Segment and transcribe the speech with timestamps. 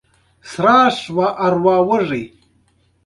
[0.51, 1.33] خاکسار
[1.81, 2.23] اوسئ